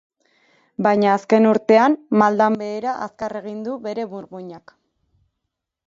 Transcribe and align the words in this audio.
Baina 0.85 1.11
azken 1.17 1.45
urtean 1.49 1.97
maldan 2.23 2.57
behera 2.63 2.97
azkar 3.07 3.39
egin 3.43 3.63
du 3.69 3.79
bere 3.87 4.11
burmuinak. 4.15 4.79